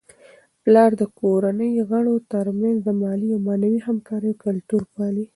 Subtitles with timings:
[0.63, 5.25] پلار د کورنی د غړو ترمنځ د مالي او معنوي همکاریو کلتور پالي.